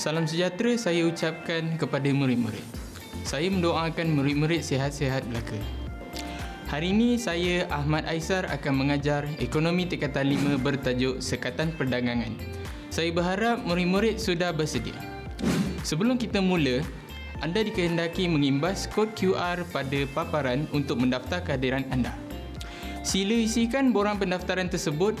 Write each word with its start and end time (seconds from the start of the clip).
Salam 0.00 0.24
sejahtera 0.24 0.80
saya 0.80 1.04
ucapkan 1.04 1.76
kepada 1.76 2.08
murid-murid. 2.08 2.64
Saya 3.20 3.52
mendoakan 3.52 4.16
murid-murid 4.16 4.64
sihat-sihat 4.64 5.28
belaka. 5.28 5.60
Hari 6.72 6.88
ini 6.88 7.20
saya 7.20 7.68
Ahmad 7.68 8.08
Aisar 8.08 8.48
akan 8.48 8.80
mengajar 8.80 9.28
ekonomi 9.36 9.84
tingkatan 9.84 10.56
5 10.56 10.64
bertajuk 10.64 11.20
Sekatan 11.20 11.76
Perdagangan. 11.76 12.32
Saya 12.88 13.12
berharap 13.12 13.60
murid-murid 13.68 14.16
sudah 14.16 14.56
bersedia. 14.56 14.96
Sebelum 15.84 16.16
kita 16.16 16.40
mula, 16.40 16.80
anda 17.44 17.60
dikehendaki 17.60 18.24
mengimbas 18.24 18.88
kod 18.88 19.12
QR 19.12 19.68
pada 19.68 20.00
paparan 20.16 20.64
untuk 20.72 20.96
mendaftar 20.96 21.44
kehadiran 21.44 21.84
anda. 21.92 22.16
Sila 23.04 23.36
isikan 23.36 23.92
borang 23.92 24.16
pendaftaran 24.16 24.72
tersebut. 24.72 25.20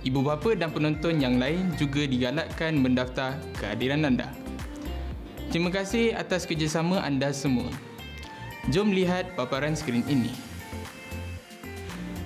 Ibu 0.00 0.24
bapa 0.24 0.56
dan 0.56 0.72
penonton 0.72 1.20
yang 1.20 1.36
lain 1.36 1.76
juga 1.76 2.08
digalakkan 2.08 2.80
mendaftar 2.80 3.36
kehadiran 3.60 4.08
anda. 4.08 4.32
Terima 5.52 5.68
kasih 5.68 6.16
atas 6.16 6.48
kerjasama 6.48 7.04
anda 7.04 7.28
semua. 7.36 7.68
Jom 8.72 8.96
lihat 8.96 9.36
paparan 9.36 9.76
skrin 9.76 10.00
ini. 10.08 10.32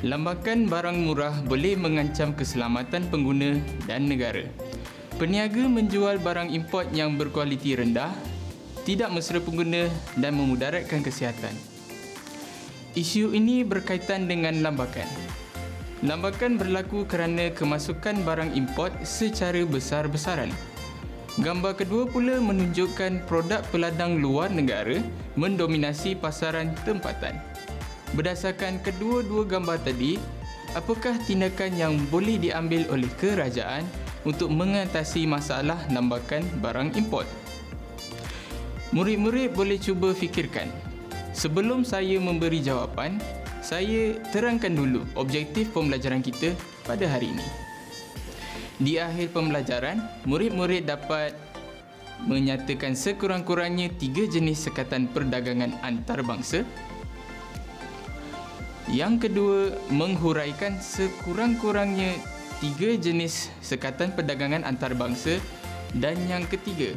Lambakan 0.05 0.69
barang 0.71 0.99
murah 1.03 1.35
boleh 1.49 1.75
mengancam 1.75 2.37
keselamatan 2.37 3.09
pengguna 3.09 3.59
dan 3.89 4.07
negara. 4.07 4.47
Peniaga 5.17 5.65
menjual 5.65 6.21
barang 6.21 6.53
import 6.53 6.93
yang 6.93 7.17
berkualiti 7.17 7.75
rendah, 7.75 8.13
tidak 8.85 9.11
mesra 9.11 9.41
pengguna 9.41 9.89
dan 10.21 10.37
memudaratkan 10.37 11.01
kesihatan. 11.01 11.57
Isu 12.95 13.33
ini 13.35 13.65
berkaitan 13.65 14.29
dengan 14.31 14.63
lambakan. 14.63 15.09
Lambakan 16.03 16.59
berlaku 16.59 17.07
kerana 17.07 17.55
kemasukan 17.55 18.27
barang 18.27 18.57
import 18.59 18.91
secara 19.07 19.63
besar-besaran. 19.63 20.51
Gambar 21.39 21.79
kedua 21.79 22.07
pula 22.11 22.43
menunjukkan 22.43 23.27
produk 23.31 23.63
peladang 23.71 24.19
luar 24.19 24.51
negara 24.51 24.99
mendominasi 25.39 26.19
pasaran 26.19 26.75
tempatan. 26.83 27.39
Berdasarkan 28.15 28.79
kedua-dua 28.83 29.43
gambar 29.47 29.83
tadi, 29.83 30.19
apakah 30.79 31.19
tindakan 31.27 31.75
yang 31.75 31.95
boleh 32.11 32.39
diambil 32.39 32.87
oleh 32.91 33.11
kerajaan 33.19 33.83
untuk 34.23 34.51
mengatasi 34.51 35.27
masalah 35.27 35.79
lambakan 35.91 36.47
barang 36.63 36.95
import? 36.95 37.27
Murid-murid 38.95 39.59
boleh 39.59 39.79
cuba 39.83 40.15
fikirkan. 40.15 40.71
Sebelum 41.35 41.83
saya 41.83 42.15
memberi 42.23 42.63
jawapan, 42.63 43.19
saya 43.65 44.21
terangkan 44.29 44.77
dulu 44.77 45.09
objektif 45.17 45.73
pembelajaran 45.73 46.21
kita 46.21 46.53
pada 46.85 47.09
hari 47.09 47.33
ini. 47.33 47.47
Di 48.77 49.01
akhir 49.01 49.33
pembelajaran, 49.33 50.05
murid-murid 50.29 50.85
dapat 50.85 51.33
menyatakan 52.29 52.93
sekurang-kurangnya 52.93 53.89
tiga 53.97 54.29
jenis 54.29 54.69
sekatan 54.69 55.09
perdagangan 55.09 55.73
antarabangsa. 55.81 56.69
Yang 58.93 59.33
kedua, 59.33 59.73
menghuraikan 59.89 60.77
sekurang-kurangnya 60.77 62.21
tiga 62.61 62.93
jenis 63.01 63.49
sekatan 63.65 64.13
perdagangan 64.13 64.61
antarabangsa 64.69 65.41
dan 65.97 66.21
yang 66.29 66.45
ketiga, 66.45 66.93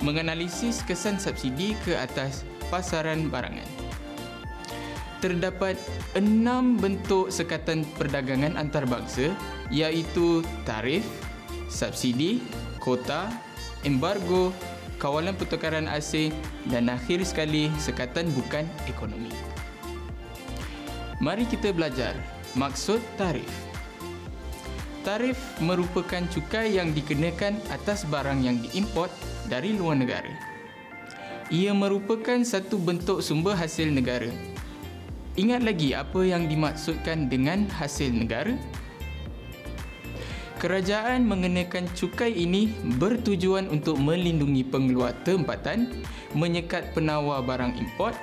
menganalisis 0.00 0.80
kesan 0.88 1.20
subsidi 1.20 1.76
ke 1.84 1.92
atas 1.92 2.48
pasaran 2.72 3.28
barangan 3.28 3.81
terdapat 5.22 5.78
enam 6.18 6.74
bentuk 6.74 7.30
sekatan 7.30 7.86
perdagangan 7.94 8.58
antarabangsa 8.58 9.30
iaitu 9.70 10.42
tarif, 10.66 11.06
subsidi, 11.70 12.42
kota, 12.82 13.30
embargo, 13.86 14.50
kawalan 14.98 15.38
pertukaran 15.38 15.86
asing 15.86 16.34
dan 16.66 16.90
akhir 16.90 17.22
sekali 17.22 17.70
sekatan 17.78 18.26
bukan 18.34 18.66
ekonomi. 18.90 19.30
Mari 21.22 21.46
kita 21.46 21.70
belajar 21.70 22.18
maksud 22.58 22.98
tarif. 23.14 23.46
Tarif 25.06 25.38
merupakan 25.62 26.22
cukai 26.30 26.78
yang 26.78 26.90
dikenakan 26.94 27.58
atas 27.70 28.06
barang 28.06 28.42
yang 28.42 28.58
diimport 28.58 29.10
dari 29.46 29.74
luar 29.74 29.98
negara. 29.98 30.30
Ia 31.50 31.74
merupakan 31.74 32.38
satu 32.42 32.78
bentuk 32.78 33.18
sumber 33.18 33.58
hasil 33.58 33.90
negara 33.90 34.30
Ingat 35.32 35.64
lagi 35.64 35.96
apa 35.96 36.20
yang 36.28 36.44
dimaksudkan 36.44 37.32
dengan 37.32 37.64
hasil 37.64 38.12
negara? 38.12 38.52
Kerajaan 40.60 41.24
mengenakan 41.24 41.88
cukai 41.96 42.36
ini 42.36 42.68
bertujuan 43.00 43.72
untuk 43.72 43.96
melindungi 43.96 44.60
pengeluar 44.60 45.16
tempatan, 45.24 46.04
menyekat 46.36 46.92
penawar 46.92 47.40
barang 47.42 47.80
import 47.80 48.14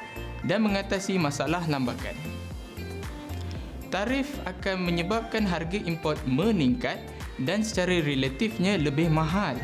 dan 0.45 0.61
mengatasi 0.63 1.17
masalah 1.17 1.65
lambakan. 1.65 2.13
Tarif 3.89 4.29
akan 4.45 4.85
menyebabkan 4.85 5.49
harga 5.49 5.81
import 5.81 6.21
meningkat 6.29 7.01
dan 7.41 7.65
secara 7.65 8.05
relatifnya 8.05 8.77
lebih 8.77 9.09
mahal 9.09 9.57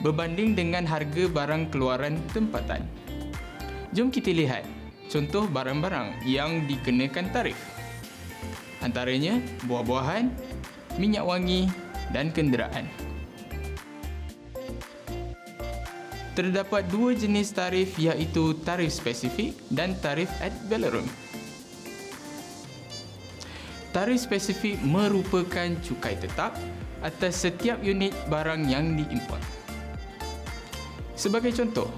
berbanding 0.00 0.56
dengan 0.56 0.88
harga 0.88 1.28
barang 1.28 1.68
keluaran 1.68 2.16
tempatan. 2.32 2.88
Jom 3.92 4.08
kita 4.08 4.32
lihat 4.32 4.64
contoh 5.10 5.46
barang-barang 5.50 6.26
yang 6.26 6.66
dikenakan 6.66 7.30
tarif. 7.30 7.58
Antaranya 8.84 9.40
buah-buahan, 9.66 10.30
minyak 11.00 11.26
wangi 11.26 11.66
dan 12.14 12.30
kenderaan. 12.30 12.86
Terdapat 16.36 16.84
dua 16.92 17.16
jenis 17.16 17.48
tarif 17.56 17.96
iaitu 17.96 18.52
tarif 18.60 18.92
spesifik 18.92 19.56
dan 19.72 19.96
tarif 20.04 20.28
ad 20.44 20.52
valorem. 20.68 21.08
Tarif 23.96 24.28
spesifik 24.28 24.76
merupakan 24.84 25.72
cukai 25.80 26.20
tetap 26.20 26.52
atas 27.00 27.40
setiap 27.40 27.80
unit 27.80 28.12
barang 28.28 28.68
yang 28.68 29.00
diimport. 29.00 29.40
Sebagai 31.16 31.56
contoh, 31.56 31.88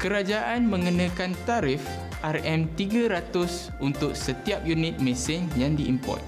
kerajaan 0.00 0.64
mengenakan 0.64 1.36
tarif 1.44 1.84
RM300 2.24 3.76
untuk 3.84 4.16
setiap 4.16 4.64
unit 4.64 4.96
mesin 5.04 5.44
yang 5.60 5.76
diimport. 5.76 6.24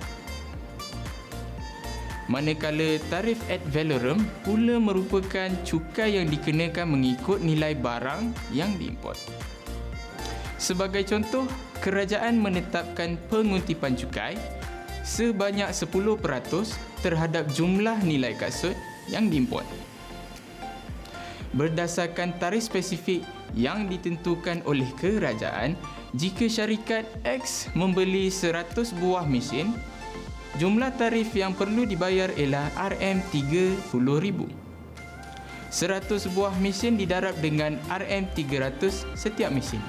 Manakala 2.26 2.98
tarif 3.06 3.38
ad 3.46 3.62
valorem 3.70 4.18
pula 4.42 4.82
merupakan 4.82 5.46
cukai 5.62 6.18
yang 6.18 6.26
dikenakan 6.26 6.98
mengikut 6.98 7.38
nilai 7.38 7.78
barang 7.78 8.34
yang 8.50 8.74
diimport. 8.76 9.16
Sebagai 10.58 11.06
contoh, 11.06 11.46
kerajaan 11.78 12.42
menetapkan 12.42 13.14
pengutipan 13.30 13.94
cukai 13.94 14.34
sebanyak 15.06 15.70
10% 15.70 16.18
terhadap 17.06 17.46
jumlah 17.54 18.02
nilai 18.02 18.34
kasut 18.34 18.74
yang 19.06 19.30
diimport. 19.30 19.64
Berdasarkan 21.54 22.34
tarif 22.42 22.66
spesifik 22.66 23.22
yang 23.56 23.88
ditentukan 23.88 24.60
oleh 24.68 24.86
kerajaan 25.00 25.74
jika 26.12 26.46
syarikat 26.46 27.08
X 27.24 27.72
membeli 27.72 28.28
100 28.28 28.76
buah 29.00 29.24
mesin 29.24 29.72
jumlah 30.60 30.92
tarif 31.00 31.32
yang 31.32 31.56
perlu 31.56 31.88
dibayar 31.88 32.28
ialah 32.36 32.68
RM30,000 32.76 34.40
100 35.72 36.32
buah 36.36 36.54
mesin 36.62 36.96
didarab 36.96 37.36
dengan 37.42 37.76
RM300 37.92 39.12
setiap 39.12 39.52
mesin. 39.52 39.82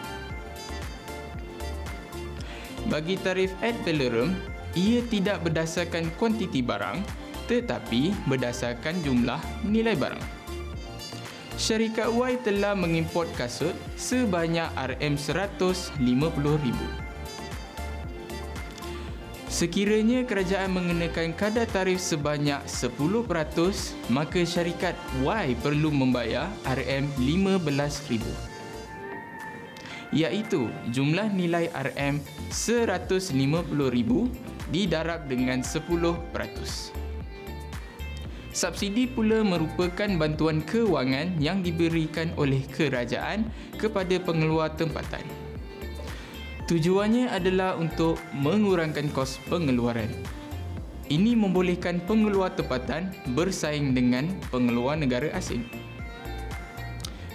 Bagi 2.88 3.16
tarif 3.20 3.56
ad 3.64 3.76
valorem 3.84 4.36
ia 4.76 5.04
tidak 5.08 5.44
berdasarkan 5.48 6.12
kuantiti 6.16 6.64
barang 6.64 7.04
tetapi 7.48 8.12
berdasarkan 8.28 9.00
jumlah 9.04 9.40
nilai 9.64 9.96
barang 9.96 10.37
syarikat 11.58 12.14
Y 12.14 12.38
telah 12.46 12.78
mengimport 12.78 13.26
kasut 13.34 13.74
sebanyak 13.98 14.70
RM150,000. 14.78 16.78
Sekiranya 19.50 20.22
kerajaan 20.22 20.78
mengenakan 20.78 21.34
kadar 21.34 21.66
tarif 21.66 21.98
sebanyak 21.98 22.62
10%, 22.70 22.94
maka 24.14 24.46
syarikat 24.46 24.94
Y 25.26 25.58
perlu 25.58 25.90
membayar 25.90 26.46
RM15,000. 26.62 28.22
Iaitu 30.14 30.70
jumlah 30.94 31.34
nilai 31.34 31.74
RM150,000 31.74 34.12
didarab 34.70 35.26
dengan 35.26 35.66
10%. 35.66 37.07
Subsidi 38.58 39.06
pula 39.06 39.46
merupakan 39.46 40.10
bantuan 40.18 40.66
kewangan 40.66 41.38
yang 41.38 41.62
diberikan 41.62 42.34
oleh 42.42 42.66
kerajaan 42.66 43.46
kepada 43.78 44.18
pengeluar 44.18 44.74
tempatan. 44.74 45.22
Tujuannya 46.66 47.30
adalah 47.30 47.78
untuk 47.78 48.18
mengurangkan 48.34 49.14
kos 49.14 49.38
pengeluaran. 49.46 50.10
Ini 51.06 51.38
membolehkan 51.38 52.02
pengeluar 52.10 52.50
tempatan 52.50 53.14
bersaing 53.38 53.94
dengan 53.94 54.26
pengeluar 54.50 54.98
negara 54.98 55.30
asing. 55.38 55.62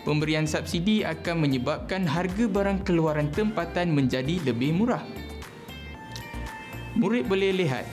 pemberian 0.03 0.51
subsidi 0.51 1.07
akan 1.07 1.47
menyebabkan 1.47 2.03
harga 2.03 2.51
barang 2.51 2.83
keluaran 2.83 3.31
tempatan 3.31 3.95
menjadi 3.95 4.43
lebih 4.43 4.75
murah. 4.75 5.07
Murid 6.99 7.31
boleh 7.31 7.55
lihat, 7.55 7.87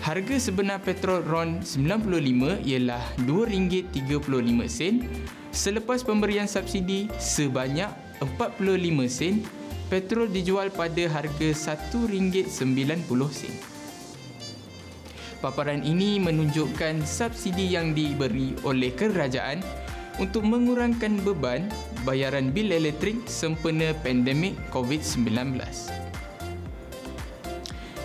harga 0.00 0.40
sebenar 0.40 0.80
petrol 0.80 1.20
RON 1.20 1.60
95 1.60 2.64
ialah 2.64 3.04
RM2.35 3.28 5.52
selepas 5.52 6.00
pemberian 6.00 6.48
subsidi 6.48 7.12
sebanyak 7.20 7.92
45 8.24 8.72
sen, 9.12 9.44
petrol 9.92 10.32
dijual 10.32 10.72
pada 10.72 11.04
harga 11.12 11.48
RM1.90. 11.52 13.72
Paparan 15.42 15.82
ini 15.82 16.22
menunjukkan 16.22 17.02
subsidi 17.02 17.74
yang 17.74 17.92
diberi 17.92 18.54
oleh 18.62 18.94
kerajaan 18.94 19.58
untuk 20.22 20.46
mengurangkan 20.46 21.18
beban 21.26 21.66
bayaran 22.06 22.54
bil 22.54 22.70
elektrik 22.70 23.18
sempena 23.26 23.90
pandemik 24.06 24.54
COVID-19. 24.70 25.58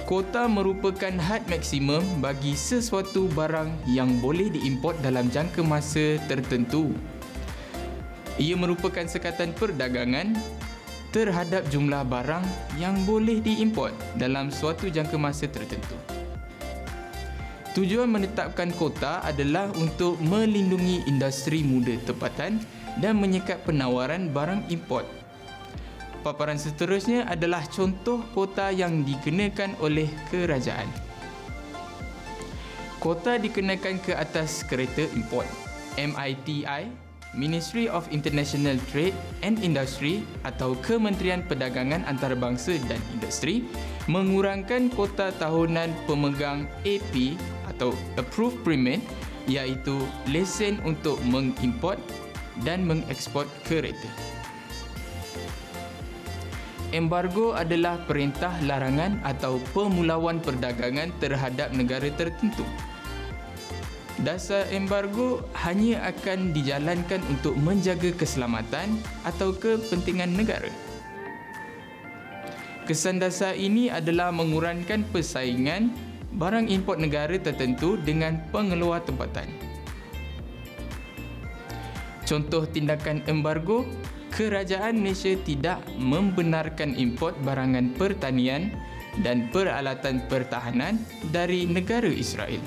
Kuota 0.07 0.48
merupakan 0.48 1.12
had 1.19 1.44
maksimum 1.51 2.00
bagi 2.24 2.56
sesuatu 2.56 3.27
barang 3.36 3.92
yang 3.92 4.24
boleh 4.24 4.48
diimport 4.48 4.95
dalam 5.04 5.27
jangka 5.27 5.59
masa 5.68 6.15
tertentu. 6.31 6.95
Ia 8.39 8.56
merupakan 8.56 9.04
sekatan 9.04 9.51
perdagangan 9.51 10.31
terhadap 11.12 11.68
jumlah 11.68 12.07
barang 12.07 12.39
yang 12.80 12.95
boleh 13.04 13.44
diimport 13.44 13.92
dalam 14.15 14.48
suatu 14.48 14.88
jangka 14.88 15.19
masa 15.19 15.44
tertentu. 15.51 16.00
Tujuan 17.75 18.07
menetapkan 18.07 18.71
kota 18.80 19.19
adalah 19.27 19.68
untuk 19.75 20.15
melindungi 20.24 21.04
industri 21.04 21.68
muda 21.68 22.00
tempatan 22.07 22.63
dan 23.04 23.19
menyekat 23.19 23.59
penawaran 23.68 24.31
barang 24.31 24.71
import. 24.71 25.17
Paparan 26.25 26.58
seterusnya 26.60 27.25
adalah 27.30 27.64
contoh 27.69 28.24
kota 28.34 28.74
yang 28.74 29.06
dikenakan 29.06 29.78
oleh 29.80 30.10
kerajaan. 30.34 30.88
Kota 32.98 33.38
dikenakan 33.38 34.02
ke 34.02 34.18
atas 34.18 34.66
kereta 34.66 35.06
import. 35.14 35.48
MITI, 35.98 36.90
Ministry 37.38 37.86
of 37.86 38.10
International 38.10 38.78
Trade 38.90 39.14
and 39.46 39.62
Industry 39.62 40.25
atau 40.42 40.74
Kementerian 40.81 41.46
Perdagangan 41.46 42.06
Antarabangsa 42.10 42.81
dan 42.90 43.02
Industri 43.14 43.66
mengurangkan 44.10 44.90
kota 44.94 45.30
tahunan 45.38 45.94
pemegang 46.10 46.66
AP 46.88 47.38
atau 47.69 47.94
approved 48.18 48.66
permit 48.66 49.04
iaitu 49.46 50.02
lesen 50.34 50.81
untuk 50.81 51.22
mengimport 51.28 52.02
dan 52.66 52.84
mengeksport 52.84 53.46
kereta. 53.69 54.37
Embargo 56.95 57.51
adalah 57.51 58.00
perintah 58.07 58.56
larangan 58.63 59.19
atau 59.28 59.60
pemulauan 59.75 60.39
perdagangan 60.39 61.12
terhadap 61.19 61.75
negara 61.75 62.07
tertentu. 62.16 62.63
Dasar 64.24 64.66
embargo 64.72 65.44
hanya 65.68 66.07
akan 66.10 66.56
dijalankan 66.56 67.19
untuk 67.28 67.60
menjaga 67.60 68.16
keselamatan 68.16 68.98
atau 69.28 69.51
kepentingan 69.51 70.31
negara. 70.34 70.72
Kesan 72.88 73.19
dasar 73.19 73.54
ini 73.60 73.92
adalah 73.92 74.31
mengurangkan 74.31 75.04
persaingan 75.12 75.92
barang 76.40 76.72
import 76.72 77.04
negara 77.04 77.36
tertentu 77.36 78.00
dengan 78.00 78.40
pengeluar 78.50 79.04
tempatan. 79.04 79.51
Contoh 82.24 82.63
tindakan 82.63 83.24
embargo, 83.28 83.83
kerajaan 84.38 85.01
Malaysia 85.01 85.34
tidak 85.42 85.81
membenarkan 85.98 86.94
import 86.94 87.34
barangan 87.42 87.89
pertanian 87.98 88.69
dan 89.25 89.50
peralatan 89.50 90.22
pertahanan 90.30 91.01
dari 91.34 91.66
negara 91.66 92.06
Israel. 92.06 92.62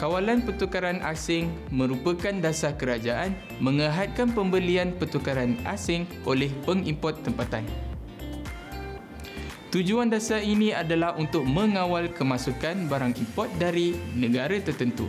Kawalan 0.00 0.40
pertukaran 0.40 1.04
asing 1.04 1.52
merupakan 1.68 2.32
dasar 2.40 2.72
kerajaan 2.72 3.36
mengehadkan 3.60 4.32
pembelian 4.32 4.96
pertukaran 4.96 5.60
asing 5.68 6.08
oleh 6.24 6.48
pengimport 6.64 7.20
tempatan. 7.20 7.68
Tujuan 9.68 10.08
dasar 10.08 10.40
ini 10.40 10.72
adalah 10.72 11.12
untuk 11.20 11.44
mengawal 11.44 12.08
kemasukan 12.16 12.88
barang 12.88 13.20
import 13.20 13.52
dari 13.60 13.92
negara 14.16 14.56
tertentu. 14.64 15.04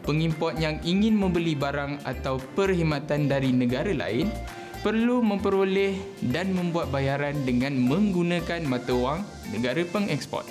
Pengimport 0.00 0.56
yang 0.56 0.80
ingin 0.80 1.14
membeli 1.14 1.52
barang 1.52 2.02
atau 2.08 2.40
perkhidmatan 2.56 3.28
dari 3.28 3.52
negara 3.52 3.92
lain 3.92 4.32
perlu 4.80 5.20
memperoleh 5.20 6.00
dan 6.32 6.56
membuat 6.56 6.88
bayaran 6.88 7.36
dengan 7.44 7.76
menggunakan 7.76 8.64
mata 8.64 8.96
wang 8.96 9.20
negara 9.52 9.84
pengeksport. 9.84 10.48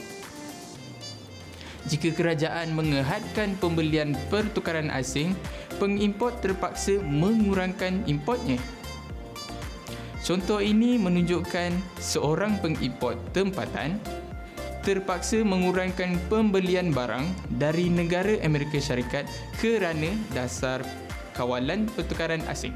Jika 1.89 2.13
kerajaan 2.13 2.77
mengehadkan 2.77 3.57
pembelian 3.57 4.13
pertukaran 4.29 4.93
asing, 4.93 5.33
pengimport 5.81 6.37
terpaksa 6.45 7.01
mengurangkan 7.01 8.05
importnya. 8.05 8.61
Contoh 10.21 10.61
ini 10.61 11.01
menunjukkan 11.01 11.73
seorang 11.97 12.61
pengimport 12.61 13.17
tempatan 13.33 13.97
terpaksa 14.89 15.45
mengurangkan 15.45 16.17
pembelian 16.33 16.89
barang 16.89 17.29
dari 17.61 17.93
negara 17.93 18.41
Amerika 18.41 18.81
Syarikat 18.81 19.29
kerana 19.61 20.09
dasar 20.33 20.81
kawalan 21.37 21.85
pertukaran 21.93 22.41
asing. 22.49 22.73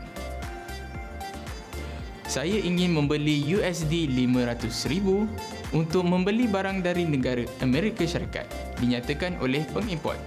Saya 2.29 2.61
ingin 2.61 2.93
membeli 2.93 3.41
USD 3.49 4.13
500,000 4.13 5.73
untuk 5.73 6.05
membeli 6.05 6.45
barang 6.45 6.85
dari 6.85 7.09
negara 7.09 7.49
Amerika 7.65 8.05
Syarikat, 8.05 8.45
dinyatakan 8.77 9.41
oleh 9.41 9.65
pengimport 9.73 10.21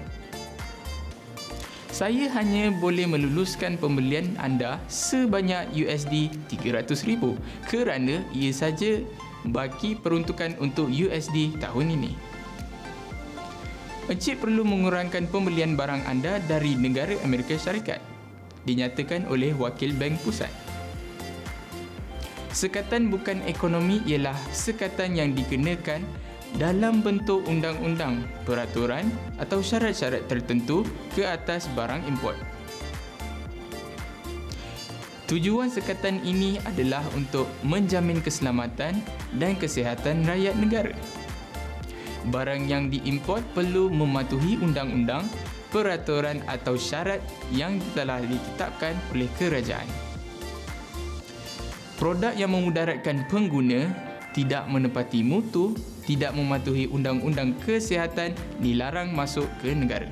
saya 1.97 2.29
hanya 2.37 2.69
boleh 2.77 3.09
meluluskan 3.09 3.81
pembelian 3.81 4.37
anda 4.37 4.77
sebanyak 4.85 5.73
USD 5.73 6.29
300,000 6.53 6.93
kerana 7.73 8.21
ia 8.37 8.53
saja 8.53 9.01
bagi 9.51 9.95
peruntukan 9.95 10.59
untuk 10.59 10.91
USD 10.91 11.59
tahun 11.63 11.95
ini. 11.95 12.13
Encik 14.07 14.39
perlu 14.39 14.63
mengurangkan 14.63 15.27
pembelian 15.27 15.75
barang 15.75 16.07
anda 16.07 16.39
dari 16.47 16.79
negara 16.79 17.19
Amerika 17.27 17.59
Syarikat, 17.59 17.99
dinyatakan 18.63 19.27
oleh 19.27 19.51
Wakil 19.59 19.99
Bank 19.99 20.23
Pusat. 20.23 20.51
Sekatan 22.55 23.11
bukan 23.13 23.43
ekonomi 23.45 24.01
ialah 24.07 24.39
sekatan 24.55 25.19
yang 25.19 25.35
dikenakan 25.35 26.07
dalam 26.57 27.05
bentuk 27.05 27.45
undang-undang, 27.51 28.25
peraturan 28.47 29.11
atau 29.37 29.61
syarat-syarat 29.61 30.25
tertentu 30.31 30.87
ke 31.13 31.27
atas 31.27 31.69
barang 31.75 32.07
import. 32.09 32.56
Tujuan 35.27 35.67
sekatan 35.67 36.23
ini 36.23 36.55
adalah 36.63 37.03
untuk 37.19 37.51
menjamin 37.67 38.23
keselamatan 38.23 39.03
dan 39.35 39.59
kesihatan 39.59 40.23
rakyat 40.23 40.55
negara. 40.55 40.95
Barang 42.31 42.71
yang 42.71 42.87
diimport 42.95 43.43
perlu 43.51 43.91
mematuhi 43.91 44.55
undang-undang, 44.63 45.27
peraturan 45.75 46.47
atau 46.47 46.79
syarat 46.79 47.19
yang 47.51 47.83
telah 47.99 48.23
ditetapkan 48.23 48.95
oleh 49.11 49.27
kerajaan. 49.35 49.91
Produk 51.99 52.31
yang 52.39 52.55
memudaratkan 52.55 53.27
pengguna 53.27 53.91
tidak 54.31 54.71
menepati 54.71 55.27
mutu, 55.27 55.75
tidak 56.07 56.39
mematuhi 56.39 56.87
undang-undang 56.87 57.51
kesihatan 57.67 58.31
dilarang 58.63 59.11
masuk 59.11 59.51
ke 59.59 59.75
negara. 59.75 60.07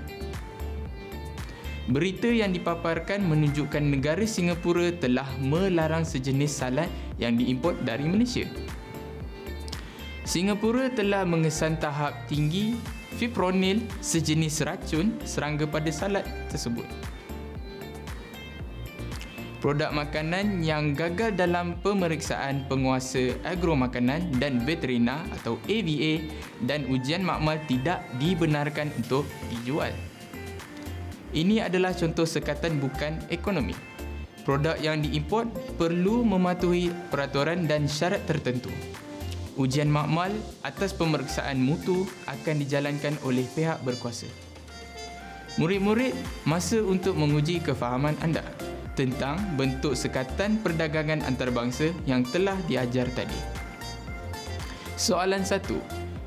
Berita 1.85 2.33
yang 2.33 2.57
dipaparkan 2.57 3.21
menunjukkan 3.29 3.85
negara 3.85 4.25
Singapura 4.25 4.89
telah 4.97 5.29
melarang 5.37 6.09
sejenis 6.09 6.49
salad 6.49 6.89
yang 7.21 7.37
diimport 7.37 7.77
dari 7.85 8.09
Malaysia. 8.09 8.49
Singapura 10.25 10.89
telah 10.89 11.29
mengesan 11.29 11.77
tahap 11.77 12.17
tinggi 12.25 12.81
fipronil 13.21 13.85
sejenis 14.01 14.65
racun 14.65 15.13
serangga 15.29 15.69
pada 15.69 15.93
salad 15.93 16.25
tersebut 16.49 16.89
produk 19.65 19.97
makanan 19.97 20.61
yang 20.61 20.93
gagal 20.93 21.33
dalam 21.41 21.81
pemeriksaan 21.81 22.69
penguasa 22.69 23.33
agromakanan 23.49 24.29
dan 24.37 24.61
veterina 24.61 25.25
atau 25.41 25.57
AVA 25.73 26.21
dan 26.69 26.85
ujian 26.93 27.25
makmal 27.25 27.57
tidak 27.65 28.05
dibenarkan 28.21 28.93
untuk 29.01 29.25
dijual. 29.49 29.89
Ini 31.35 31.67
adalah 31.67 31.91
contoh 31.91 32.23
sekatan 32.23 32.79
bukan 32.79 33.19
ekonomi. 33.27 33.75
Produk 34.47 34.79
yang 34.79 35.03
diimport 35.03 35.51
perlu 35.75 36.23
mematuhi 36.23 36.95
peraturan 37.11 37.67
dan 37.67 37.91
syarat 37.91 38.23
tertentu. 38.23 38.71
Ujian 39.59 39.91
makmal 39.91 40.31
atas 40.63 40.95
pemeriksaan 40.95 41.59
mutu 41.59 42.07
akan 42.31 42.63
dijalankan 42.63 43.19
oleh 43.27 43.43
pihak 43.51 43.83
berkuasa. 43.83 44.31
Murid-murid, 45.59 46.15
masa 46.47 46.79
untuk 46.87 47.19
menguji 47.19 47.63
kefahaman 47.63 48.15
anda 48.23 48.47
tentang 48.95 49.39
bentuk 49.59 49.99
sekatan 49.99 50.63
perdagangan 50.63 51.27
antarabangsa 51.27 51.91
yang 52.07 52.23
telah 52.31 52.55
diajar 52.71 53.11
tadi. 53.11 53.39
Soalan 54.95 55.43
1. 55.43 55.67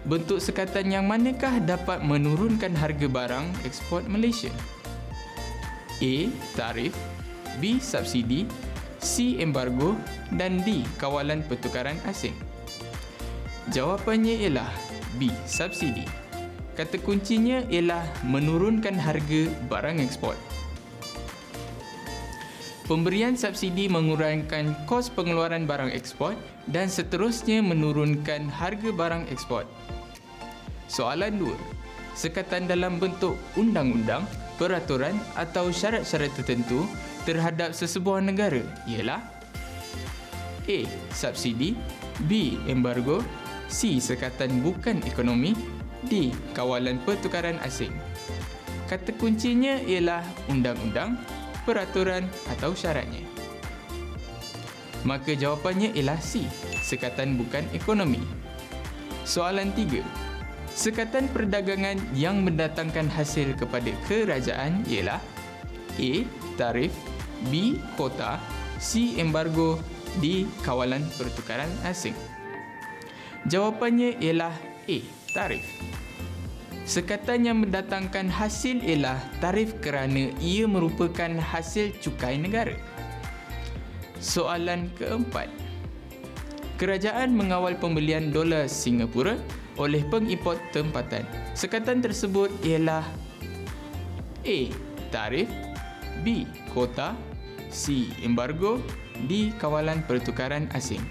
Bentuk 0.08 0.44
sekatan 0.44 0.92
yang 0.92 1.08
manakah 1.08 1.64
dapat 1.64 2.04
menurunkan 2.04 2.76
harga 2.76 3.08
barang 3.08 3.68
ekspor 3.68 4.04
Malaysia? 4.08 4.52
A. 6.02 6.16
Tarif 6.54 6.94
B. 7.58 7.82
Subsidi 7.82 8.46
C. 9.02 9.38
Embargo 9.42 9.98
dan 10.34 10.62
D. 10.62 10.82
Kawalan 11.02 11.46
pertukaran 11.46 11.98
asing 12.06 12.36
Jawapannya 13.74 14.48
ialah 14.48 14.72
B. 15.18 15.30
Subsidi 15.46 16.28
Kata 16.78 17.02
kuncinya 17.02 17.66
ialah 17.74 18.06
menurunkan 18.22 19.02
harga 19.02 19.50
barang 19.66 19.98
ekspor. 19.98 20.38
Pemberian 22.86 23.34
subsidi 23.34 23.90
mengurangkan 23.90 24.86
kos 24.86 25.10
pengeluaran 25.10 25.66
barang 25.66 25.90
ekspor 25.90 26.38
dan 26.70 26.88
seterusnya 26.88 27.66
menurunkan 27.66 28.48
harga 28.48 28.94
barang 28.94 29.26
ekspor. 29.34 29.66
Soalan 30.86 31.42
2. 31.42 31.52
Sekatan 32.14 32.70
dalam 32.70 33.02
bentuk 33.02 33.36
undang-undang, 33.58 34.24
peraturan 34.58 35.16
atau 35.38 35.70
syarat-syarat 35.70 36.34
tertentu 36.34 36.90
terhadap 37.24 37.72
sesebuah 37.72 38.20
negara 38.26 38.62
ialah 38.90 39.22
A. 40.68 40.80
Subsidi 41.16 41.78
B. 42.28 42.60
Embargo 42.68 43.24
C. 43.72 44.02
Sekatan 44.04 44.60
bukan 44.60 45.00
ekonomi 45.08 45.56
D. 46.04 46.36
Kawalan 46.52 47.00
pertukaran 47.08 47.56
asing. 47.64 47.94
Kata 48.88 49.12
kuncinya 49.20 49.80
ialah 49.84 50.24
undang-undang, 50.48 51.20
peraturan 51.68 52.24
atau 52.56 52.72
syaratnya. 52.72 53.24
Maka 55.04 55.36
jawapannya 55.36 55.96
ialah 55.96 56.20
C. 56.20 56.48
Sekatan 56.84 57.36
bukan 57.36 57.64
ekonomi. 57.76 58.24
Soalan 59.28 59.76
3. 59.76 60.27
Sekatan 60.78 61.26
perdagangan 61.34 61.98
yang 62.14 62.46
mendatangkan 62.46 63.10
hasil 63.10 63.58
kepada 63.58 63.90
kerajaan 64.06 64.86
ialah 64.86 65.18
A. 65.98 66.12
Tarif 66.54 66.94
B. 67.50 67.82
Kota 67.98 68.38
C. 68.78 69.18
Embargo 69.18 69.82
D. 70.22 70.46
Kawalan 70.62 71.02
pertukaran 71.18 71.74
asing. 71.82 72.14
Jawapannya 73.50 74.22
ialah 74.22 74.54
A. 74.86 74.98
Tarif. 75.34 75.66
Sekatan 76.86 77.50
yang 77.50 77.66
mendatangkan 77.66 78.30
hasil 78.30 78.78
ialah 78.86 79.18
tarif 79.42 79.82
kerana 79.82 80.30
ia 80.38 80.70
merupakan 80.70 81.42
hasil 81.42 81.98
cukai 82.06 82.38
negara. 82.38 82.78
Soalan 84.22 84.94
keempat. 84.94 85.50
Kerajaan 86.78 87.34
mengawal 87.34 87.74
pembelian 87.82 88.30
dolar 88.30 88.70
Singapura 88.70 89.42
oleh 89.78 90.02
pengimport 90.06 90.60
tempatan. 90.74 91.24
Sekatan 91.54 92.02
tersebut 92.02 92.50
ialah 92.66 93.06
A. 94.46 94.60
Tarif 95.14 95.48
B. 96.22 96.44
Kota 96.74 97.14
C. 97.70 98.10
Embargo 98.26 98.82
D. 99.26 99.54
Kawalan 99.56 100.04
pertukaran 100.06 100.68
asing 100.74 101.02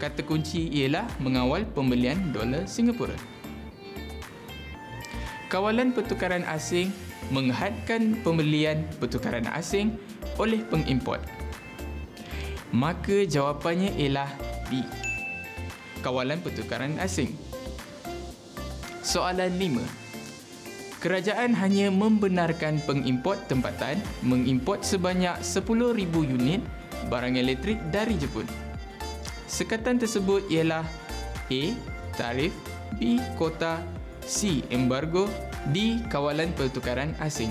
Kata 0.00 0.24
kunci 0.24 0.64
ialah 0.72 1.04
mengawal 1.20 1.68
pembelian 1.76 2.32
dolar 2.32 2.64
Singapura. 2.64 3.12
Kawalan 5.52 5.92
pertukaran 5.92 6.40
asing 6.48 6.88
menghadkan 7.28 8.16
pembelian 8.24 8.88
pertukaran 8.96 9.44
asing 9.52 10.00
oleh 10.40 10.64
pengimport. 10.72 11.20
Maka 12.72 13.28
jawapannya 13.28 13.92
ialah 14.00 14.32
B. 14.72 14.80
Kawalan 16.00 16.40
pertukaran 16.40 16.96
asing. 16.96 17.36
Soalan 19.00 19.56
5. 19.56 21.00
Kerajaan 21.00 21.56
hanya 21.56 21.88
membenarkan 21.88 22.84
pengimport 22.84 23.40
tempatan 23.48 23.96
mengimport 24.20 24.84
sebanyak 24.84 25.40
10,000 25.40 25.96
unit 26.28 26.60
barang 27.08 27.40
elektrik 27.40 27.80
dari 27.88 28.20
Jepun. 28.20 28.44
Sekatan 29.48 29.96
tersebut 29.96 30.44
ialah 30.52 30.84
A. 31.48 31.62
Tarif 32.14 32.52
B. 33.00 33.16
Kota 33.40 33.80
C. 34.28 34.60
Embargo 34.68 35.24
D. 35.72 36.04
Kawalan 36.12 36.52
pertukaran 36.52 37.16
asing 37.24 37.48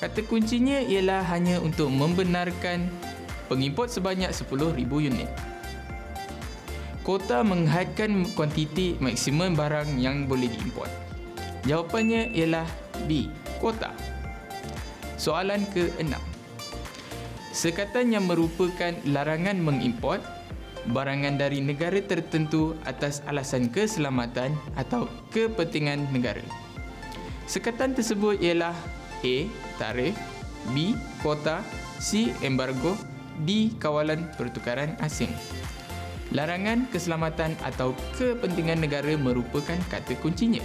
Kata 0.00 0.24
kuncinya 0.24 0.80
ialah 0.80 1.20
hanya 1.28 1.60
untuk 1.60 1.92
membenarkan 1.92 2.88
pengimport 3.52 3.92
sebanyak 3.92 4.32
10,000 4.32 4.80
unit. 4.96 5.28
Kota 7.00 7.40
menghadkan 7.40 8.28
kuantiti 8.36 9.00
maksimum 9.00 9.56
barang 9.56 9.96
yang 9.96 10.28
boleh 10.28 10.52
diimport. 10.52 10.92
Jawapannya 11.64 12.28
ialah 12.36 12.68
B. 13.08 13.32
Kota. 13.56 13.92
Soalan 15.16 15.64
ke-6. 15.72 16.12
Sekatan 17.56 18.12
yang 18.12 18.28
merupakan 18.28 18.92
larangan 19.08 19.56
mengimport 19.58 20.20
barangan 20.92 21.36
dari 21.36 21.60
negara 21.60 22.00
tertentu 22.00 22.76
atas 22.88 23.20
alasan 23.28 23.68
keselamatan 23.68 24.56
atau 24.76 25.08
kepentingan 25.32 26.08
negara. 26.12 26.44
Sekatan 27.48 27.96
tersebut 27.96 28.40
ialah 28.44 28.76
A. 29.24 29.36
Tarif 29.80 30.16
B. 30.76 30.92
Kota 31.24 31.64
C. 31.96 32.32
Embargo 32.44 32.92
D. 33.44 33.72
Kawalan 33.80 34.28
pertukaran 34.36 34.96
asing 35.00 35.32
Larangan 36.30 36.86
keselamatan 36.94 37.58
atau 37.66 37.90
kepentingan 38.14 38.78
negara 38.78 39.18
merupakan 39.18 39.78
kata 39.90 40.14
kuncinya. 40.22 40.62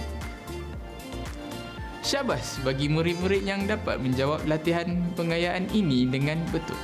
Syabas 2.06 2.62
bagi 2.62 2.86
murid-murid 2.86 3.42
yang 3.42 3.66
dapat 3.66 3.98
menjawab 3.98 4.46
latihan 4.46 4.86
pengayaan 5.18 5.66
ini 5.74 6.06
dengan 6.06 6.38
betul. 6.54 6.78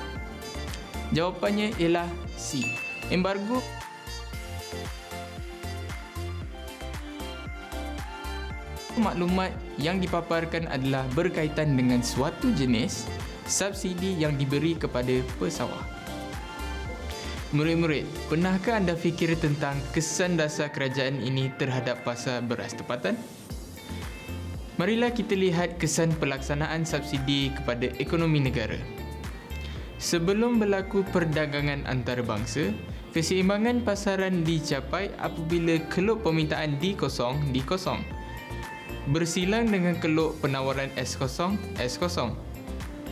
Jawapannya 1.14 1.78
ialah 1.78 2.10
C 2.34 2.66
embargo 3.12 3.62
maklumat 8.98 9.54
yang 9.78 10.02
dipaparkan 10.02 10.66
adalah 10.68 11.06
berkaitan 11.14 11.78
dengan 11.78 12.00
suatu 12.02 12.50
jenis 12.52 13.06
subsidi 13.46 14.18
yang 14.18 14.34
diberi 14.34 14.74
kepada 14.74 15.20
pesawah. 15.36 15.91
Murid-murid, 17.52 18.08
pernahkah 18.32 18.80
anda 18.80 18.96
fikir 18.96 19.36
tentang 19.36 19.76
kesan 19.92 20.40
dasar 20.40 20.72
kerajaan 20.72 21.20
ini 21.20 21.52
terhadap 21.60 22.00
pasar 22.00 22.40
beras 22.40 22.72
tempatan? 22.72 23.12
Marilah 24.80 25.12
kita 25.12 25.36
lihat 25.36 25.76
kesan 25.76 26.16
pelaksanaan 26.16 26.88
subsidi 26.88 27.52
kepada 27.52 27.92
ekonomi 28.00 28.40
negara. 28.40 28.80
Sebelum 30.00 30.58
berlaku 30.58 31.04
perdagangan 31.12 31.84
antarabangsa, 31.84 32.72
Keseimbangan 33.12 33.84
pasaran 33.84 34.40
dicapai 34.40 35.12
apabila 35.20 35.76
keluk 35.92 36.24
permintaan 36.24 36.80
D 36.80 36.96
kosong 36.96 37.36
D 37.52 37.60
kosong 37.60 38.00
bersilang 39.12 39.68
dengan 39.68 40.00
keluk 40.00 40.40
penawaran 40.40 40.88
S 40.96 41.20
kosong 41.20 41.60
S 41.76 42.00
kosong. 42.00 42.32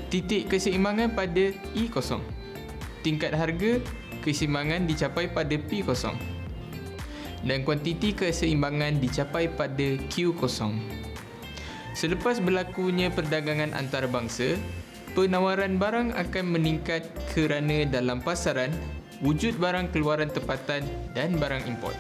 Titik 0.09 0.49
keseimbangan 0.49 1.13
pada 1.13 1.53
E 1.53 1.85
kosong. 1.93 2.25
Tingkat 3.05 3.37
harga 3.37 3.85
keseimbangan 4.21 4.85
dicapai 4.87 5.33
pada 5.33 5.57
P 5.57 5.85
kosong. 5.85 6.17
Dan 7.41 7.65
kuantiti 7.65 8.13
keseimbangan 8.13 9.01
dicapai 9.01 9.49
pada 9.49 9.97
Q 10.13 10.37
kosong. 10.37 10.77
Selepas 11.97 12.39
berlakunya 12.39 13.09
perdagangan 13.11 13.75
antarabangsa, 13.75 14.55
penawaran 15.17 15.81
barang 15.81 16.15
akan 16.15 16.45
meningkat 16.47 17.09
kerana 17.35 17.89
dalam 17.89 18.23
pasaran 18.23 18.71
wujud 19.21 19.59
barang 19.61 19.93
keluaran 19.93 20.33
tempatan 20.33 20.85
dan 21.13 21.37
barang 21.37 21.67
import. 21.69 21.97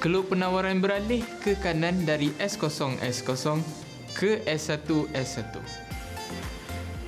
Keluk 0.00 0.32
penawaran 0.32 0.84
beralih 0.84 1.24
ke 1.40 1.56
kanan 1.64 2.04
dari 2.04 2.28
S0 2.36 3.00
S0 3.00 3.60
ke 4.12 4.44
S1 4.44 4.84
S1. 5.16 5.56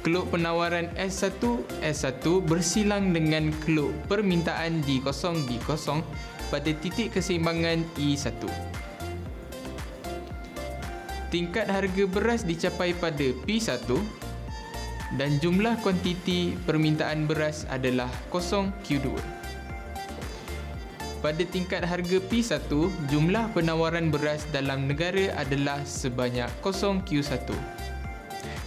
Keluk 0.06 0.30
penawaran 0.30 0.86
S1 0.94 1.42
S1 1.82 2.22
bersilang 2.46 3.10
dengan 3.10 3.50
keluk 3.66 3.90
permintaan 4.06 4.78
D0 4.86 5.10
D0 5.50 5.98
pada 6.46 6.70
titik 6.78 7.10
keseimbangan 7.10 7.82
E1. 7.98 8.38
Tingkat 11.34 11.66
harga 11.66 12.04
beras 12.06 12.46
dicapai 12.46 12.94
pada 12.94 13.34
P1 13.50 13.82
dan 15.18 15.42
jumlah 15.42 15.74
kuantiti 15.82 16.54
permintaan 16.62 17.26
beras 17.26 17.66
adalah 17.66 18.06
0Q2. 18.30 19.10
Pada 21.18 21.42
tingkat 21.50 21.82
harga 21.82 22.22
P1, 22.30 22.70
jumlah 23.10 23.50
penawaran 23.50 24.14
beras 24.14 24.46
dalam 24.54 24.86
negara 24.86 25.34
adalah 25.34 25.82
sebanyak 25.82 26.46
0Q1. 26.62 27.50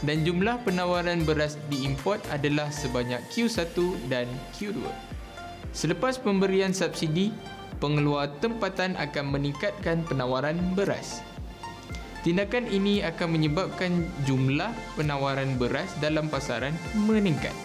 Dan 0.07 0.23
jumlah 0.23 0.63
penawaran 0.63 1.27
beras 1.27 1.59
diimport 1.67 2.23
adalah 2.31 2.71
sebanyak 2.71 3.19
Q1 3.31 3.75
dan 4.07 4.27
Q2. 4.55 4.79
Selepas 5.75 6.15
pemberian 6.15 6.71
subsidi, 6.71 7.35
pengeluar 7.83 8.31
tempatan 8.39 8.95
akan 8.95 9.25
meningkatkan 9.35 10.07
penawaran 10.07 10.57
beras. 10.73 11.19
Tindakan 12.19 12.67
ini 12.67 12.99
akan 12.99 13.31
menyebabkan 13.31 14.03
jumlah 14.27 14.75
penawaran 14.99 15.55
beras 15.55 15.87
dalam 16.03 16.27
pasaran 16.27 16.75
meningkat. 17.07 17.55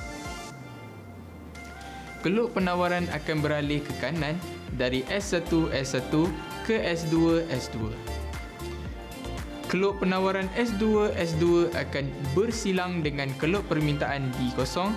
Keluk 2.23 2.57
penawaran 2.57 3.05
akan 3.11 3.37
beralih 3.43 3.85
ke 3.85 3.93
kanan 4.01 4.39
dari 4.81 5.05
S1 5.11 5.51
S1 5.75 6.09
ke 6.65 6.81
S2 6.81 7.45
S2. 9.75 9.83
Keluk 9.83 9.99
penawaran 9.99 10.47
S2 10.55 11.11
S2 11.19 11.75
akan 11.75 12.07
bersilang 12.31 13.03
dengan 13.03 13.27
keluk 13.43 13.67
permintaan 13.67 14.31
D0 14.39 14.95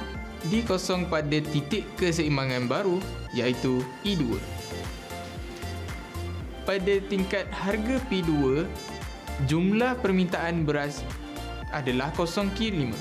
D0 0.54 1.10
pada 1.10 1.38
titik 1.50 1.82
keseimbangan 1.98 2.70
baru 2.70 3.02
iaitu 3.34 3.82
E2. 4.06 4.38
Pada 6.70 6.94
tingkat 7.10 7.50
harga 7.50 7.98
P2, 8.06 8.70
jumlah 9.50 9.98
permintaan 9.98 10.62
beras 10.62 11.02
adalah 11.74 12.14
0Q5. 12.14 12.94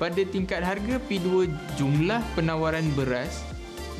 Pada 0.00 0.22
tingkat 0.24 0.64
harga 0.64 0.96
P2, 1.04 1.52
jumlah 1.76 2.24
penawaran 2.32 2.88
beras 2.96 3.44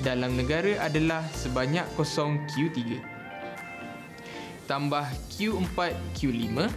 dalam 0.00 0.40
negara 0.40 0.80
adalah 0.80 1.20
sebanyak 1.36 1.84
0Q3. 2.00 3.19
Tambah 4.70 5.02
Q4, 5.34 5.98
Q5 6.14 6.70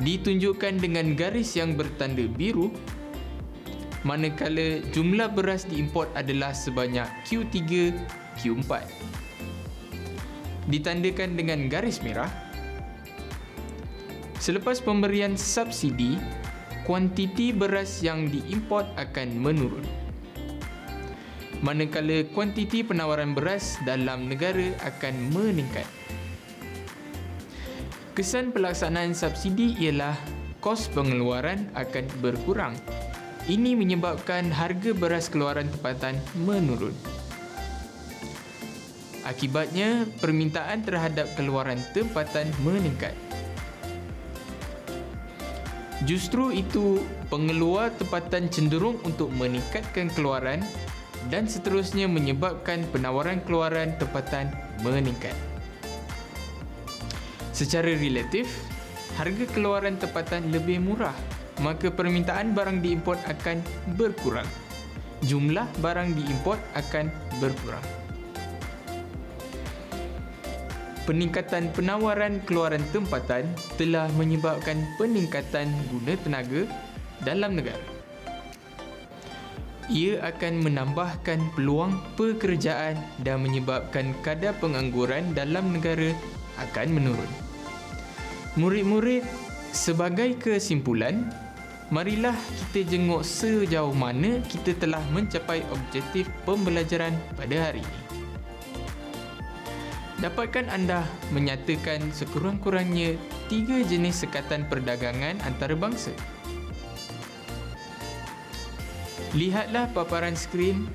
ditunjukkan 0.00 0.80
dengan 0.80 1.12
garis 1.18 1.58
yang 1.58 1.74
bertanda 1.76 2.24
biru 2.24 2.70
manakala 4.06 4.80
jumlah 4.94 5.28
beras 5.34 5.68
diimport 5.68 6.08
adalah 6.16 6.56
sebanyak 6.56 7.10
Q3, 7.26 7.58
Q4. 8.40 8.70
Ditandakan 10.70 11.34
dengan 11.36 11.66
garis 11.66 12.00
merah. 12.00 12.30
Selepas 14.40 14.80
pemberian 14.80 15.36
subsidi, 15.36 16.16
kuantiti 16.88 17.52
beras 17.52 18.00
yang 18.00 18.30
diimport 18.32 18.88
akan 18.96 19.36
menurun. 19.36 19.99
Manakala 21.60 22.24
kuantiti 22.32 22.80
penawaran 22.80 23.36
beras 23.36 23.76
dalam 23.84 24.32
negara 24.32 24.72
akan 24.80 25.14
meningkat. 25.36 25.84
Kesan 28.16 28.52
pelaksanaan 28.52 29.12
subsidi 29.12 29.76
ialah 29.76 30.16
kos 30.64 30.88
pengeluaran 30.92 31.68
akan 31.76 32.04
berkurang 32.24 32.74
ini 33.48 33.72
menyebabkan 33.72 34.52
harga 34.52 34.92
beras 34.92 35.26
keluaran 35.26 35.66
tempatan 35.72 36.14
menurun. 36.44 36.92
Akibatnya, 39.24 40.08
permintaan 40.18 40.80
terhadap 40.86 41.28
keluaran 41.36 41.78
tempatan 41.92 42.48
meningkat. 42.64 43.12
Justru 46.08 46.56
itu, 46.56 47.04
pengeluar 47.28 47.92
tempatan 48.00 48.48
cenderung 48.48 48.96
untuk 49.04 49.28
meningkatkan 49.36 50.08
keluaran 50.16 50.64
dan 51.28 51.44
seterusnya 51.44 52.08
menyebabkan 52.08 52.88
penawaran 52.88 53.44
keluaran 53.44 53.92
tempatan 54.00 54.48
meningkat. 54.80 55.36
Secara 57.52 57.92
relatif, 57.92 58.48
harga 59.20 59.44
keluaran 59.52 60.00
tempatan 60.00 60.48
lebih 60.48 60.80
murah 60.80 61.12
maka 61.60 61.92
permintaan 61.92 62.56
barang 62.56 62.80
diimport 62.80 63.20
akan 63.28 63.60
berkurang. 63.94 64.48
Jumlah 65.28 65.68
barang 65.84 66.16
diimport 66.16 66.60
akan 66.72 67.12
berkurang. 67.38 67.84
Peningkatan 71.04 71.68
penawaran 71.76 72.40
keluaran 72.48 72.80
tempatan 72.94 73.44
telah 73.76 74.08
menyebabkan 74.16 74.80
peningkatan 74.96 75.68
guna 75.92 76.14
tenaga 76.22 76.62
dalam 77.20 77.58
negara. 77.58 77.99
Ia 79.90 80.22
akan 80.22 80.62
menambahkan 80.62 81.58
peluang 81.58 81.98
pekerjaan 82.14 82.94
dan 83.26 83.42
menyebabkan 83.42 84.14
kadar 84.22 84.54
pengangguran 84.62 85.34
dalam 85.34 85.74
negara 85.74 86.14
akan 86.62 86.94
menurun. 86.94 87.30
Murid-murid 88.54 89.26
sebagai 89.74 90.38
kesimpulan, 90.38 91.26
marilah 91.90 92.38
kita 92.70 92.86
jenguk 92.86 93.26
sejauh 93.26 93.90
mana 93.90 94.38
kita 94.46 94.78
telah 94.78 95.02
mencapai 95.10 95.66
objektif 95.74 96.30
pembelajaran 96.46 97.14
pada 97.34 97.70
hari 97.70 97.82
ini. 97.82 98.00
Dapatkah 100.22 100.70
anda 100.70 101.02
menyatakan 101.34 102.14
sekurang-kurangnya 102.14 103.18
tiga 103.50 103.82
jenis 103.82 104.22
sekatan 104.22 104.70
perdagangan 104.70 105.42
antarabangsa? 105.42 106.14
Lihatlah 109.30 109.86
paparan 109.94 110.34
skrin 110.34 110.90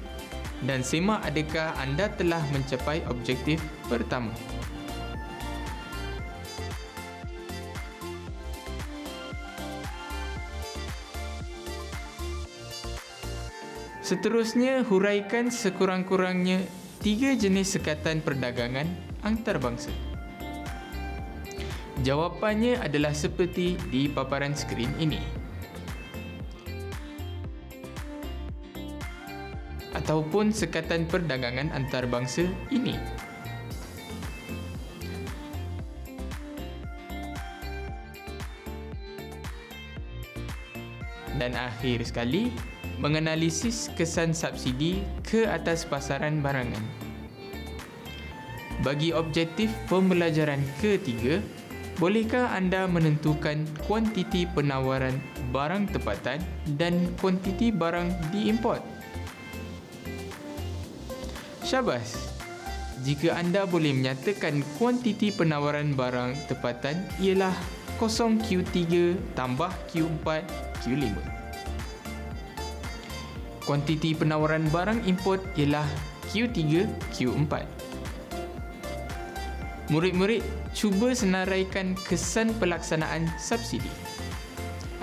dan 0.67 0.83
semak 0.83 1.23
adakah 1.23 1.71
anda 1.79 2.11
telah 2.11 2.43
mencapai 2.51 2.99
objektif 3.07 3.63
pertama. 3.87 4.35
Seterusnya, 14.05 14.85
huraikan 14.85 15.49
sekurang-kurangnya 15.49 16.61
tiga 17.01 17.33
jenis 17.33 17.79
sekatan 17.79 18.21
perdagangan 18.21 18.85
antarabangsa. 19.25 19.89
Jawapannya 22.05 22.83
adalah 22.83 23.17
seperti 23.17 23.79
di 23.89 24.05
paparan 24.05 24.53
skrin 24.53 24.93
ini. 25.01 25.44
Ataupun 30.05 30.53
sekatan 30.53 31.09
perdagangan 31.09 31.73
antarabangsa 31.73 32.45
ini. 32.69 32.93
Dan 41.41 41.57
akhir 41.57 42.05
sekali, 42.05 42.53
menganalisis 43.01 43.91
kesan 43.97 44.31
subsidi 44.31 45.03
ke 45.25 45.49
atas 45.49 45.83
pasaran 45.83 46.39
barangan. 46.39 46.85
Bagi 48.85 49.11
objektif 49.11 49.73
pembelajaran 49.89 50.61
ketiga, 50.79 51.43
bolehkah 51.99 52.53
anda 52.55 52.87
menentukan 52.87 53.67
kuantiti 53.83 54.47
penawaran 54.53 55.17
barang 55.49 55.91
tempatan 55.91 56.39
dan 56.79 56.93
kuantiti 57.19 57.73
barang 57.73 58.31
diimport? 58.31 58.94
Syabas! 61.65 62.37
Jika 63.01 63.33
anda 63.33 63.65
boleh 63.65 63.89
menyatakan 63.89 64.61
kuantiti 64.77 65.33
penawaran 65.33 65.97
barang 65.97 66.45
tempatan 66.45 67.01
ialah 67.17 67.57
0Q3 67.97 68.77
tambah 69.33 69.73
Q4 69.89 70.27
Q5 70.85 71.35
kuantiti 73.65 74.13
penawaran 74.13 74.69
barang 74.69 75.09
import 75.09 75.41
ialah 75.57 75.89
Q3, 76.29 76.85
Q4. 77.11 77.53
Murid-murid 79.89 80.41
cuba 80.73 81.13
senaraikan 81.13 81.97
kesan 82.05 82.53
pelaksanaan 82.61 83.29
subsidi. 83.41 83.89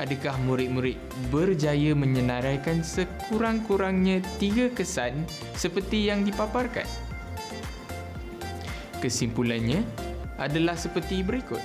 Adakah 0.00 0.40
murid-murid 0.48 0.96
berjaya 1.28 1.92
menyenaraikan 1.92 2.80
sekurang-kurangnya 2.80 4.24
tiga 4.40 4.72
kesan 4.72 5.28
seperti 5.52 6.08
yang 6.08 6.24
dipaparkan? 6.24 6.88
Kesimpulannya 9.04 9.84
adalah 10.40 10.80
seperti 10.80 11.20
berikut. 11.20 11.60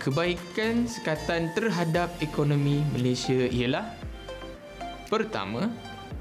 Kebaikan 0.00 0.88
sekatan 0.88 1.52
terhadap 1.52 2.08
ekonomi 2.24 2.80
Malaysia 2.96 3.44
ialah 3.52 4.00
Pertama, 5.10 5.68